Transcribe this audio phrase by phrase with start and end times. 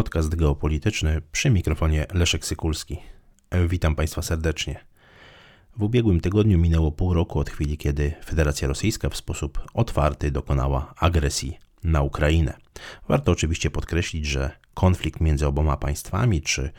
[0.00, 2.98] podcast geopolityczny przy mikrofonie Leszek Sykulski.
[3.68, 4.84] Witam Państwa serdecznie.
[5.76, 10.94] W ubiegłym tygodniu minęło pół roku od chwili, kiedy Federacja Rosyjska w sposób otwarty dokonała
[10.96, 12.56] agresji na Ukrainę.
[13.08, 16.70] Warto oczywiście podkreślić, że konflikt między oboma państwami, czy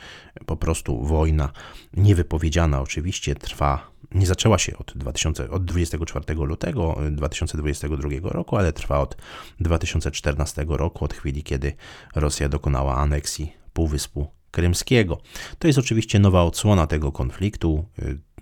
[0.45, 1.51] po prostu wojna
[1.93, 8.99] niewypowiedziana oczywiście trwa, nie zaczęła się od, 2000, od 24 lutego 2022 roku, ale trwa
[8.99, 9.17] od
[9.59, 11.73] 2014 roku, od chwili, kiedy
[12.16, 15.17] Rosja dokonała aneksji Półwyspu Krymskiego.
[15.59, 17.85] To jest oczywiście nowa odsłona tego konfliktu.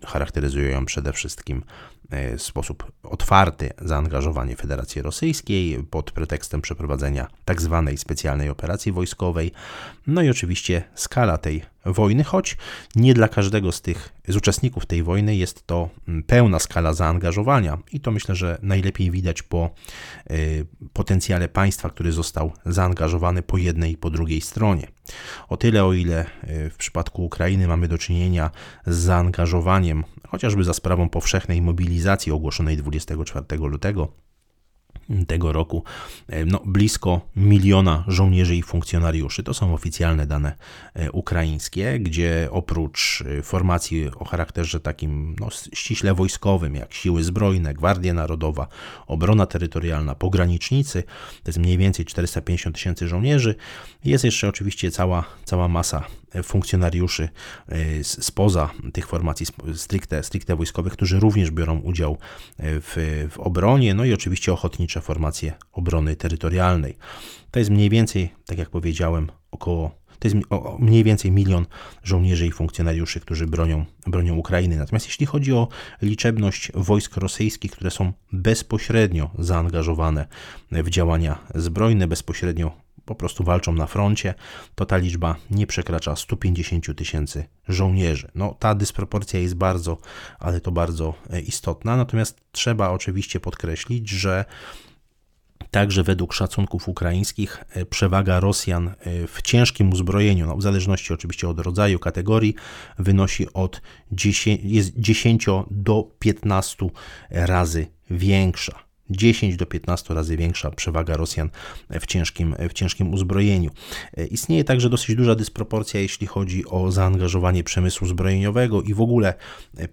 [0.06, 1.64] Charakteryzuje ją przede wszystkim
[2.10, 7.84] E, w sposób otwarty zaangażowanie Federacji Rosyjskiej pod pretekstem przeprowadzenia tzw.
[7.86, 9.52] Tak specjalnej operacji wojskowej.
[10.08, 12.58] No i oczywiście skala tej wojny, choć
[12.96, 15.90] nie dla każdego z tych z uczestników tej wojny jest to
[16.28, 19.70] pełna skala zaangażowania i to myślę, że najlepiej widać po
[20.32, 24.88] y, potencjale państwa, który został zaangażowany po jednej i po drugiej stronie.
[25.48, 28.52] O tyle, o ile y, w przypadku Ukrainy mamy do czynienia
[28.88, 29.89] z zaangażowaniem,
[30.28, 34.14] chociażby za sprawą powszechnej mobilizacji ogłoszonej 24 lutego,
[35.28, 35.84] tego roku
[36.28, 39.44] e, no, blisko miliona żołnierzy i funkcjonariuszy.
[39.44, 40.56] To są oficjalne dane
[40.94, 47.74] e, ukraińskie, gdzie oprócz e, formacji o charakterze takim no, ściśle wojskowym, jak Siły Zbrojne,
[47.74, 48.68] Gwardia Narodowa,
[49.08, 51.04] Obrona Terytorialna, pogranicznicy,
[51.44, 53.56] to jest mniej więcej 450 tysięcy żołnierzy,
[54.06, 56.04] jest jeszcze oczywiście cała, cała masa
[56.44, 57.30] funkcjonariuszy
[58.04, 62.18] spoza tych formacji stricte, stricte wojskowych, którzy również biorą udział
[62.60, 66.98] w, w obronie, no i oczywiście ochotnicze formacje obrony terytorialnej.
[67.52, 70.38] To jest mniej więcej, tak jak powiedziałem, około to jest
[70.80, 71.66] mniej więcej milion
[72.04, 74.78] żołnierzy i funkcjonariuszy, którzy bronią, bronią Ukrainy.
[74.78, 75.68] Natomiast jeśli chodzi o
[76.02, 80.28] liczebność wojsk rosyjskich, które są bezpośrednio zaangażowane
[80.72, 82.72] w działania zbrojne, bezpośrednio
[83.10, 84.34] po prostu walczą na froncie,
[84.76, 88.32] to ta liczba nie przekracza 150 tysięcy żołnierzy.
[88.36, 89.98] No, ta dysproporcja jest bardzo,
[90.40, 91.98] ale to bardzo e, istotna.
[91.98, 94.46] Natomiast trzeba oczywiście podkreślić, że
[95.72, 98.94] Także według szacunków ukraińskich e, przewaga Rosjan e,
[99.28, 102.56] w ciężkim uzbrojeniu, no w zależności oczywiście od rodzaju, kategorii,
[103.00, 106.90] wynosi od 10, jest 10 do 15
[107.30, 108.89] razy większa.
[109.10, 111.50] 10 do 15 razy większa przewaga Rosjan
[111.90, 113.72] w ciężkim, w ciężkim uzbrojeniu.
[114.32, 119.34] Istnieje także dosyć duża dysproporcja, jeśli chodzi o zaangażowanie przemysłu zbrojeniowego i w ogóle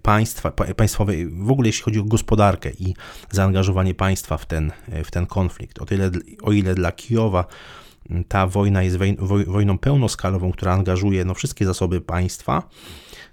[0.01, 2.93] państwa, państwowej, w ogóle jeśli chodzi o gospodarkę i
[3.31, 4.71] zaangażowanie państwa w ten,
[5.03, 5.81] w ten konflikt.
[5.81, 6.11] O, tyle,
[6.41, 7.45] o ile dla Kijowa
[8.27, 8.97] ta wojna jest
[9.47, 12.63] wojną pełnoskalową, która angażuje no, wszystkie zasoby państwa,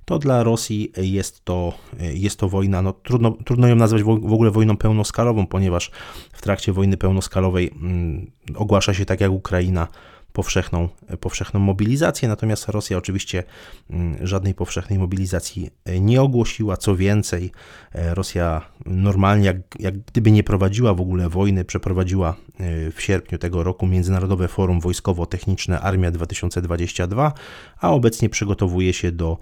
[0.05, 1.73] to dla Rosji jest to,
[2.15, 5.91] jest to wojna, no, trudno, trudno ją nazwać w ogóle wojną pełnoskalową, ponieważ
[6.33, 9.89] w trakcie wojny pełnoskalowej mm, ogłasza się tak jak Ukraina
[10.35, 10.89] powszechną,
[11.21, 13.43] powszechną mobilizację, natomiast Rosja oczywiście
[13.91, 15.71] mm, żadnej powszechnej mobilizacji
[16.01, 16.77] nie ogłosiła.
[16.77, 17.51] Co więcej,
[17.93, 23.39] e, Rosja normalnie, jak, jak gdyby nie prowadziła w ogóle wojny, przeprowadziła e, w sierpniu
[23.39, 27.33] tego roku Międzynarodowe Forum Wojskowo-Techniczne Armia 2022,
[27.81, 29.39] a obecnie przygotowuje się do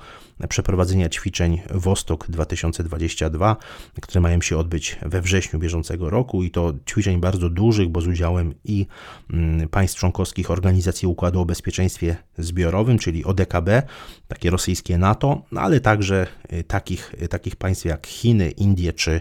[0.49, 3.57] przeprowadzenia ćwiczeń Wostok 2022,
[4.03, 8.07] które mają się odbyć we wrześniu bieżącego roku i to ćwiczeń bardzo dużych, bo z
[8.07, 8.87] udziałem i
[9.31, 13.83] mm, państw członkowskich Organizacji Układu o Bezpieczeństwie Zbiorowym, czyli ODKB,
[14.29, 19.21] takie rosyjskie NATO, no ale także y, takich, y, takich państw jak Chiny, Indie czy,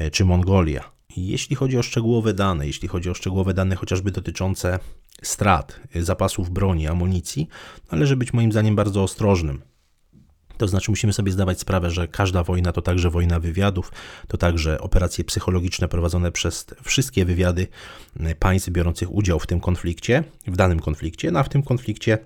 [0.00, 0.90] y, czy Mongolia.
[1.16, 4.78] Jeśli chodzi o szczegółowe dane, jeśli chodzi o szczegółowe dane chociażby dotyczące
[5.22, 7.48] strat, zapasów broni, amunicji,
[7.92, 9.69] należy być moim zdaniem bardzo ostrożnym.
[10.60, 13.92] To znaczy musimy sobie zdawać sprawę, że każda wojna to także wojna wywiadów,
[14.28, 17.66] to także operacje psychologiczne prowadzone przez wszystkie wywiady
[18.38, 22.18] państw biorących udział w tym konflikcie, w danym konflikcie, no a w tym konflikcie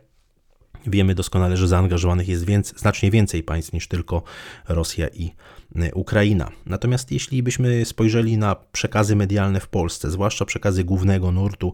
[0.86, 4.22] Wiemy doskonale, że zaangażowanych jest więc, znacznie więcej państw niż tylko
[4.68, 5.30] Rosja i
[5.76, 6.50] y, Ukraina.
[6.66, 11.72] Natomiast jeśli byśmy spojrzeli na przekazy medialne w Polsce, zwłaszcza przekazy głównego nurtu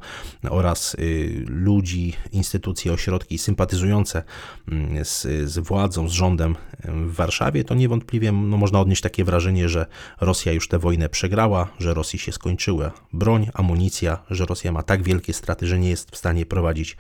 [0.51, 4.23] oraz y, ludzi, instytucje, ośrodki sympatyzujące
[4.69, 9.69] mm, z, z władzą, z rządem w Warszawie, to niewątpliwie no, można odnieść takie wrażenie,
[9.69, 9.87] że
[10.21, 15.03] Rosja już tę wojnę przegrała, że Rosji się skończyła broń, amunicja, że Rosja ma tak
[15.03, 16.97] wielkie straty, że nie jest w stanie prowadzić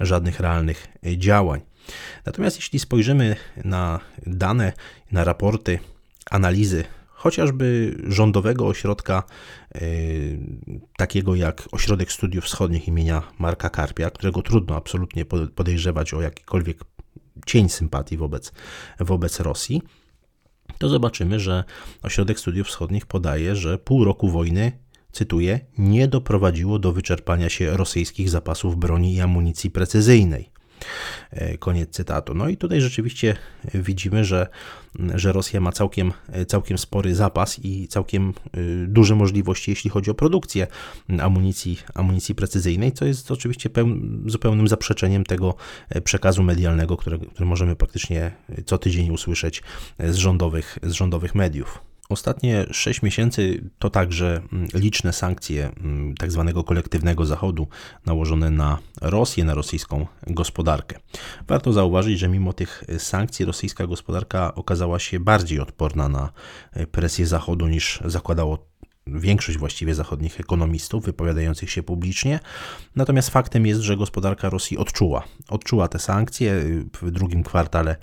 [0.00, 1.16] żadnych realnych y,
[1.46, 1.60] działań.
[2.26, 4.72] Natomiast jeśli spojrzymy na dane,
[5.12, 5.78] na raporty,
[6.30, 9.22] analizy chociażby rządowego ośrodka,
[9.74, 9.80] yy,
[10.96, 16.84] takiego jak Ośrodek Studiów Wschodnich imienia Marka Karpia, którego trudno absolutnie podejrzewać o jakikolwiek
[17.46, 18.52] cień sympatii wobec,
[19.00, 19.82] wobec Rosji,
[20.78, 21.64] to zobaczymy, że
[22.02, 24.72] Ośrodek Studiów Wschodnich podaje, że pół roku wojny
[25.12, 30.55] cytuję, nie doprowadziło do wyczerpania się rosyjskich zapasów broni i amunicji precyzyjnej.
[31.58, 32.34] Koniec cytatu.
[32.34, 33.36] No i tutaj rzeczywiście
[33.74, 34.46] widzimy, że,
[35.14, 36.12] że Rosja ma całkiem,
[36.48, 38.34] całkiem spory zapas i całkiem
[38.86, 40.66] duże możliwości, jeśli chodzi o produkcję
[41.20, 43.70] amunicji, amunicji precyzyjnej, co jest oczywiście
[44.26, 45.54] zupełnym zaprzeczeniem tego
[46.04, 48.32] przekazu medialnego, który, który możemy praktycznie
[48.66, 49.62] co tydzień usłyszeć
[49.98, 51.80] z rządowych, z rządowych mediów.
[52.08, 57.68] Ostatnie 6 miesięcy to także mm, liczne sankcje mm, tak zwanego kolektywnego Zachodu
[58.06, 60.98] nałożone na Rosję, na rosyjską gospodarkę.
[61.48, 66.32] Warto zauważyć, że mimo tych sankcji rosyjska gospodarka okazała się bardziej odporna na
[66.72, 68.76] e, presję Zachodu niż zakładało
[69.06, 72.40] większość właściwie zachodnich ekonomistów wypowiadających się publicznie.
[72.96, 75.24] Natomiast faktem jest, że gospodarka Rosji odczuła.
[75.48, 76.62] Odczuła te sankcje.
[77.02, 77.96] W drugim kwartale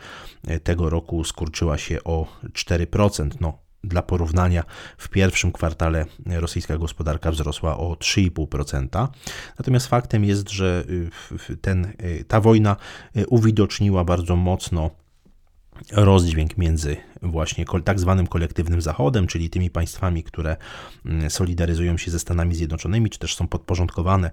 [0.47, 3.29] e, tego roku skurczyła się o 4%.
[3.41, 4.63] No, dla porównania,
[4.97, 9.07] w pierwszym kwartale rosyjska gospodarka wzrosła o 3,5%.
[9.59, 10.83] Natomiast faktem jest, że
[11.49, 12.75] y, ten, y, ta wojna
[13.17, 14.89] y, uwidoczniła bardzo mocno
[15.91, 20.57] rozdźwięk między właśnie tak zwanym kolektywnym Zachodem, czyli tymi państwami, które
[21.05, 24.31] mm, solidaryzują się ze Stanami Zjednoczonymi, czy też są podporządkowane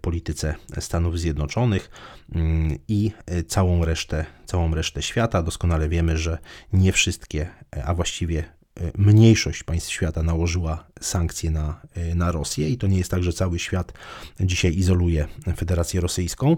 [0.00, 1.90] polityce Stanów Zjednoczonych
[2.34, 3.12] mm, i
[3.46, 5.42] całą resztę, całą resztę świata.
[5.42, 6.38] Doskonale wiemy, że
[6.72, 7.50] nie wszystkie,
[7.84, 8.57] a właściwie
[8.98, 11.80] mniejszość państw świata nałożyła sankcje na,
[12.14, 13.92] na Rosję i to nie jest tak, że cały świat
[14.40, 16.56] dzisiaj izoluje Federację Rosyjską.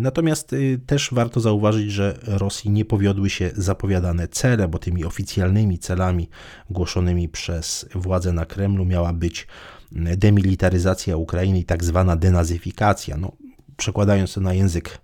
[0.00, 5.78] Natomiast y, też warto zauważyć, że Rosji nie powiodły się zapowiadane cele, bo tymi oficjalnymi
[5.78, 6.28] celami
[6.70, 9.46] głoszonymi przez władze na Kremlu miała być
[9.92, 13.16] demilitaryzacja Ukrainy i tak zwana denazyfikacja.
[13.16, 13.32] No,
[13.76, 14.98] przekładając to na język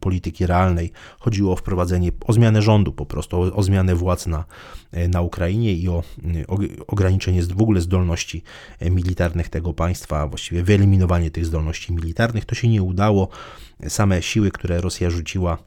[0.00, 0.92] polityki realnej.
[1.18, 4.44] Chodziło o wprowadzenie, o zmianę rządu po prostu, o, o zmianę władz na,
[5.08, 6.02] na Ukrainie i o,
[6.48, 8.42] o ograniczenie w ogóle zdolności
[8.90, 12.44] militarnych tego państwa, właściwie wyeliminowanie tych zdolności militarnych.
[12.44, 13.28] To się nie udało.
[13.88, 15.58] Same siły, które Rosja rzuciła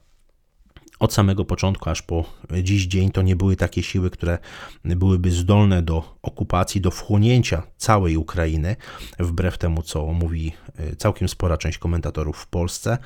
[1.02, 2.26] od samego początku aż po
[2.64, 4.38] dziś dzień to nie były takie siły, które
[4.86, 8.76] byłyby zdolne do okupacji, do wchłonięcia całej Ukrainy,
[9.20, 12.98] wbrew temu, co mówi e, całkiem spora część komentatorów w Polsce.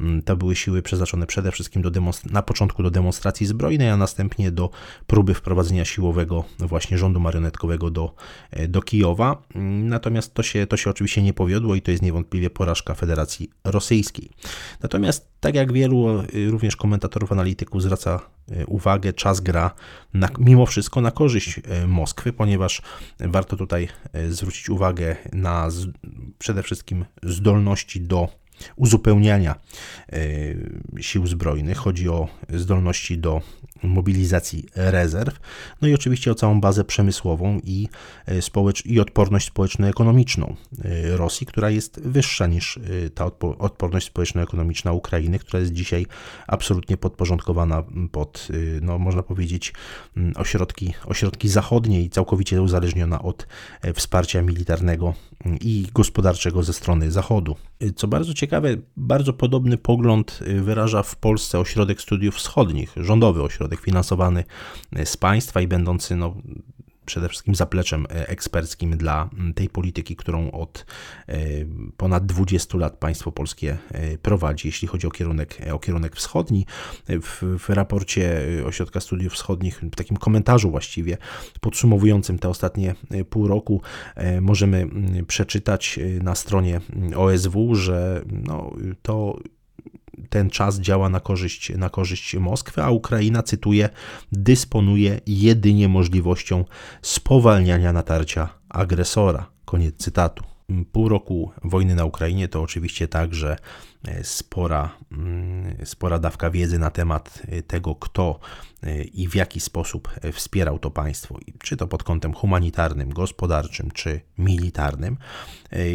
[0.00, 1.90] Mm, to były siły przeznaczone przede wszystkim do
[2.30, 4.70] na początku do demonstracji zbrojnej, a następnie do
[5.06, 8.14] próby wprowadzenia siłowego właśnie rządu marionetkowego do,
[8.50, 9.42] e, do Kijowa.
[9.54, 13.50] Mm, natomiast to się, to się oczywiście nie powiodło i to jest niewątpliwie porażka Federacji
[13.64, 14.30] Rosyjskiej.
[14.82, 18.20] Natomiast tak jak wielu e, również komentatorów analityków zwraca
[18.66, 19.70] uwagę, czas gra
[20.14, 22.82] na, mimo wszystko na korzyść Moskwy, ponieważ
[23.20, 23.88] warto tutaj
[24.28, 25.68] zwrócić uwagę na
[26.38, 28.28] przede wszystkim zdolności do
[28.76, 29.54] uzupełniania
[30.12, 30.18] e,
[31.02, 33.40] sił zbrojnych, chodzi o zdolności do
[33.82, 35.40] mobilizacji rezerw,
[35.82, 37.88] no i oczywiście o całą bazę przemysłową i,
[38.26, 42.78] e, społecz- i odporność społeczno-ekonomiczną e, Rosji, która jest wyższa niż
[43.14, 46.06] ta odpo- odporność społeczno-ekonomiczna Ukrainy, która jest dzisiaj
[46.46, 47.82] absolutnie podporządkowana
[48.12, 48.48] pod,
[48.82, 49.72] no, można powiedzieć,
[50.36, 53.46] ośrodki, ośrodki zachodnie i całkowicie uzależniona od
[53.94, 55.14] wsparcia militarnego
[55.60, 57.56] i gospodarczego ze strony Zachodu.
[57.96, 64.44] Co bardzo ciekawe, bardzo podobny pogląd wyraża w Polsce Ośrodek Studiów Wschodnich, rządowy ośrodek finansowany
[65.04, 66.34] z państwa i będący no,
[67.06, 70.86] przede wszystkim zapleczem e, eksperckim dla tej polityki, którą od
[71.28, 71.38] e,
[71.96, 76.66] ponad 20 lat państwo polskie e, prowadzi, jeśli chodzi o kierunek, o kierunek wschodni.
[77.08, 81.18] W, w raporcie Ośrodka Studiów Wschodnich, w takim komentarzu właściwie
[81.60, 82.94] podsumowującym te ostatnie
[83.30, 83.82] pół roku,
[84.40, 84.88] możemy
[85.26, 86.80] przeczytać na stronie
[87.16, 89.38] OSW, że no, to
[90.28, 93.88] ten czas działa na korzyść, na korzyść Moskwy, a Ukraina, cytuję,
[94.32, 96.64] dysponuje jedynie możliwością
[97.02, 99.46] spowalniania natarcia agresora.
[99.64, 100.44] Koniec cytatu.
[100.92, 103.56] Pół roku wojny na Ukrainie to oczywiście także
[104.22, 108.40] spora, mm, spora dawka wiedzy na temat tego, kto
[109.14, 115.16] i w jaki sposób wspierał to państwo, czy to pod kątem humanitarnym, gospodarczym, czy militarnym.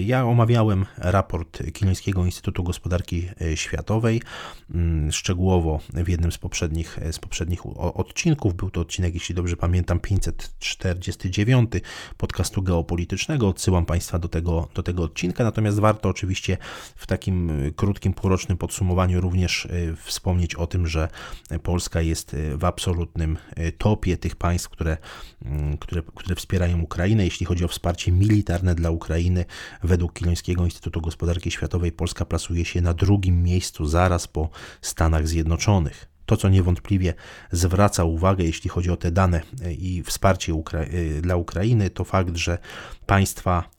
[0.03, 4.21] Ja omawiałem raport Kielńskiego Instytutu Gospodarki Światowej
[4.73, 8.55] mm, szczegółowo w jednym z poprzednich, z poprzednich odcinków.
[8.55, 11.71] Był to odcinek, jeśli dobrze pamiętam, 549
[12.17, 13.47] podcastu geopolitycznego.
[13.47, 16.57] Odsyłam Państwa do tego, do tego odcinka, natomiast warto oczywiście
[16.95, 21.08] w takim krótkim, półrocznym podsumowaniu również y, wspomnieć o tym, że
[21.63, 24.98] Polska jest w absolutnym e, topie tych państw, które,
[25.46, 27.24] mm, które, które wspierają Ukrainę.
[27.24, 29.46] Jeśli chodzi o wsparcie militarne dla Ukrainy,
[29.84, 34.50] według Kilońskiego Instytutu Gospodarki Światowej Polska plasuje się na drugim miejscu zaraz po
[34.82, 36.08] Stanach Zjednoczonych.
[36.25, 37.13] To, co niewątpliwie
[37.51, 42.04] zwraca uwagę, jeśli chodzi o te dane e, i wsparcie Ukra e, dla Ukrainy, to
[42.04, 42.58] fakt, że
[43.06, 43.76] państwa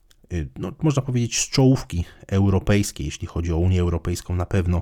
[0.59, 4.81] no, można powiedzieć, z czołówki europejskiej, jeśli chodzi o Unię Europejską, na pewno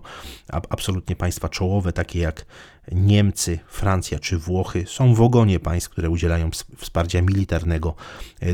[0.69, 2.45] absolutnie państwa czołowe, takie jak
[2.91, 7.95] Niemcy, Francja czy Włochy, są w ogonie państw, które udzielają wsparcia militarnego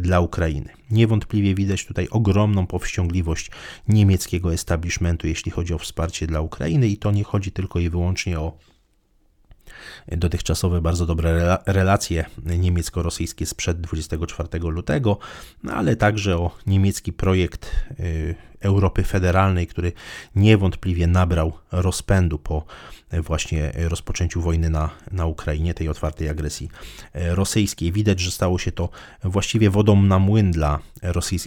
[0.01, 0.69] dla Ukrainy.
[0.91, 3.51] Niewątpliwie widać tutaj ogromną powściągliwość
[3.87, 8.39] niemieckiego establishmentu, jeśli chodzi o wsparcie dla Ukrainy, i to nie chodzi tylko i wyłącznie
[8.39, 8.57] o
[10.07, 15.17] dotychczasowe bardzo dobre relacje niemiecko-rosyjskie sprzed 24 lutego,
[15.63, 19.91] no ale także o niemiecki projekt y, Europy Federalnej, który
[20.35, 22.65] niewątpliwie nabrał rozpędu po
[23.21, 26.69] właśnie rozpoczęciu wojny na, na Ukrainie, tej otwartej agresji
[27.13, 27.91] rosyjskiej.
[27.91, 28.89] Widać, że stało się to
[29.23, 30.79] właściwie wodą na młyn dla,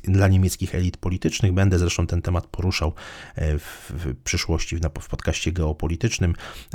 [0.04, 1.52] dla niemieckich elit politycznych.
[1.52, 2.92] Będę zresztą ten temat poruszał
[3.36, 6.34] w, w przyszłości w, w podcaście geopolitycznym.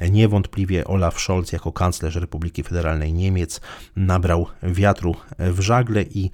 [0.10, 3.62] Niewątpliwie Olaf Scholz jako kanclerz Republiki Federalnej Niemiec
[3.96, 6.32] nabrał wiatru w żagle i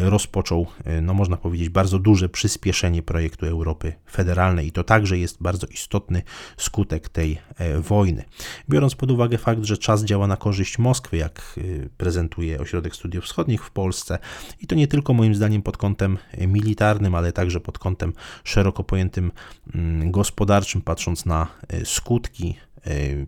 [0.00, 0.66] rozpoczął,
[1.02, 6.22] no można powiedzieć, bardzo duże przyspieszenie projektu Europy Federalnej i to także jest bardzo istotny
[6.56, 8.24] skutek tej e, wojny.
[8.68, 13.24] Biorąc pod uwagę fakt, że czas działa na korzyść Moskwy, jak e, prezentuje Ośrodek Studiów
[13.24, 14.18] Wschodnich w Polsce
[14.60, 18.12] i to nie tylko moim zdaniem pod kątem militarnym, ale także pod kątem
[18.44, 19.32] szeroko pojętym
[19.74, 22.67] mm, gospodarczym, patrząc na e, skutki E,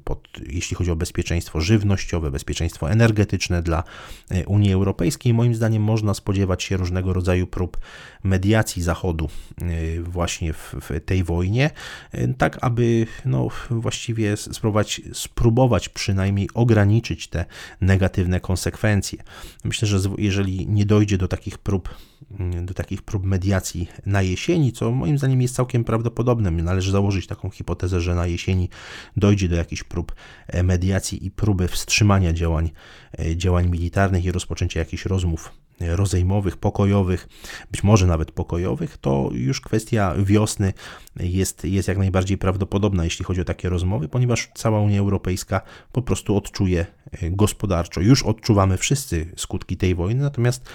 [0.04, 3.84] pod, jeśli chodzi o bezpieczeństwo żywnościowe, bezpieczeństwo energetyczne dla
[4.30, 5.34] e, Unii Europejskiej.
[5.34, 7.78] Moim zdaniem można spodziewać się różnego rodzaju prób
[8.24, 9.28] mediacji Zachodu
[9.58, 11.70] e, właśnie w, w tej wojnie,
[12.38, 17.44] tak aby no, właściwie spróbować, spróbować przynajmniej ograniczyć te
[17.80, 19.22] negatywne konsekwencje.
[19.64, 21.88] Myślę, że jeżeli nie dojdzie do takich prób,
[22.38, 27.26] mm, do takich prób mediacji na jesieni, co moim zdaniem jest całkiem prawdopodobne, należy założyć
[27.26, 28.68] taką hipotezę, że na jesieni
[29.16, 30.14] dojdzie do jakichś prób
[30.46, 32.70] e, mediacji i próby wstrzymania działań,
[33.18, 37.28] e, działań militarnych i rozpoczęcia jakichś rozmów e, rozejmowych, pokojowych,
[37.70, 40.72] być może nawet pokojowych, to już kwestia wiosny
[41.20, 45.60] jest, jest jak najbardziej prawdopodobna, jeśli chodzi o takie rozmowy, ponieważ cała Unia Europejska
[45.92, 46.86] po prostu odczuje
[47.22, 48.00] gospodarczo.
[48.00, 50.70] Już odczuwamy wszyscy skutki tej wojny, natomiast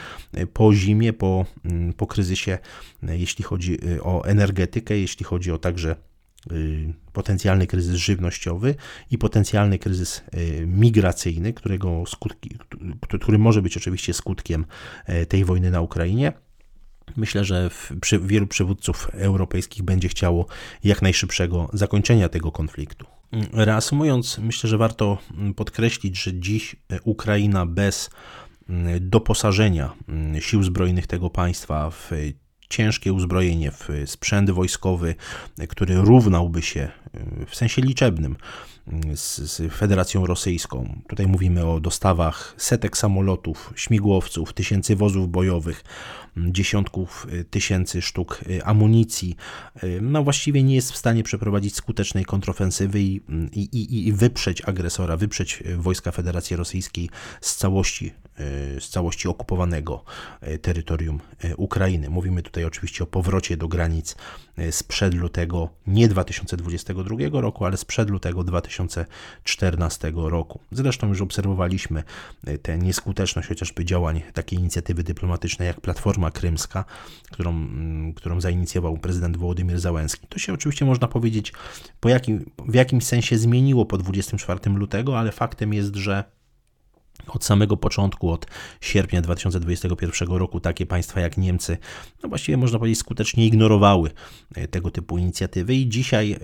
[0.53, 2.57] po zimie, po, mm, po kryzysie,
[3.03, 5.95] jeśli chodzi o energetykę, jeśli chodzi o także
[7.13, 8.75] potencjalny kryzys żywnościowy
[9.11, 12.57] i potencjalny kryzys y, migracyjny, którego skutki,
[13.21, 14.65] który może być oczywiście skutkiem
[15.09, 16.33] y, tej wojny na Ukrainie.
[17.15, 17.69] Myślę, że
[18.01, 20.45] przy, wielu przywódców europejskich będzie chciało
[20.83, 23.05] jak najszybszego zakończenia tego konfliktu.
[23.53, 28.09] Reasumując, myślę, że warto mm, podkreślić, że dziś Ukraina bez
[28.69, 32.11] mm, doposażenia mm, sił zbrojnych tego państwa w
[32.69, 35.15] ciężkie uzbrojenie, w sprzęt wojskowy,
[35.69, 36.91] który równałby się
[37.47, 38.35] w sensie liczebnym
[39.15, 41.01] z, z, Federacją Rosyjską.
[41.07, 45.83] Tutaj mówimy o dostawach setek samolotów, śmigłowców, tysięcy wozów bojowych,
[46.37, 49.35] dziesiątków tysięcy sztuk amunicji.
[50.01, 53.21] No właściwie nie jest w stanie przeprowadzić skutecznej kontrofensywy i,
[53.53, 57.09] i, i wyprzeć agresora, wyprzeć wojska Federacji Rosyjskiej
[57.41, 58.13] z całości
[58.79, 60.03] z całości okupowanego
[60.61, 61.19] terytorium
[61.57, 62.09] Ukrainy.
[62.09, 64.15] Mówimy tutaj oczywiście o powrocie do granic
[64.71, 68.43] sprzed lutego nie 2022 roku, ale sprzed lutego
[68.83, 70.59] 2014 roku.
[70.71, 72.03] Zresztą już obserwowaliśmy
[72.61, 76.85] tę nieskuteczność chociażby działań takiej inicjatywy dyplomatycznej jak Platforma Krymska,
[77.31, 77.67] którą,
[78.15, 80.27] którą zainicjował prezydent Wołodymyr Załęski.
[80.27, 81.53] To się oczywiście można powiedzieć
[81.99, 86.34] po jakim, w jakimś sensie zmieniło po 24 lutego, ale faktem jest, że
[87.27, 88.45] od samego początku, od
[88.81, 91.77] sierpnia 2021 roku, takie państwa jak Niemcy,
[92.23, 94.11] no właściwie można powiedzieć, skutecznie ignorowały
[94.55, 96.37] e, tego typu inicjatywy, i dzisiaj e,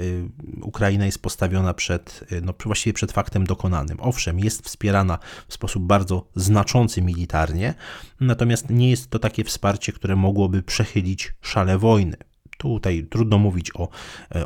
[0.62, 3.98] Ukraina jest postawiona przed, e, no właściwie przed faktem dokonanym.
[4.00, 7.74] Owszem, jest wspierana w sposób bardzo znaczący militarnie,
[8.20, 12.18] natomiast nie jest to takie wsparcie, które mogłoby przechylić szale wojny.
[12.58, 13.90] Tutaj trudno mówić o,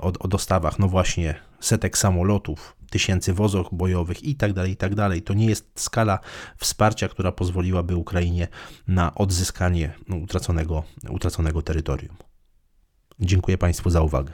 [0.02, 4.94] o, o dostawach, no właśnie, setek samolotów, tysięcy wozów bojowych i tak dalej, i tak.
[5.26, 6.20] To nie jest skala
[6.58, 8.48] wsparcia, która pozwoliłaby Ukrainie
[8.88, 9.94] na odzyskanie
[10.24, 12.16] utraconego, utraconego terytorium.
[13.20, 14.32] Dziękuję Państwu za uwagę.